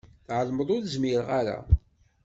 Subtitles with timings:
[0.27, 1.59] Tεelmeḍ ur zmireɣ ara.